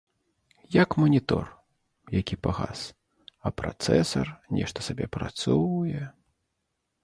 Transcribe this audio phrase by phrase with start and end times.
[0.69, 1.45] Як манітор,
[2.19, 2.81] які пагас,
[3.45, 6.01] а працэсар нешта сабе працуе.